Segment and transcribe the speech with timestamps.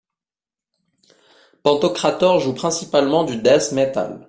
[1.61, 4.19] Pantokrator joue principalement du death metal.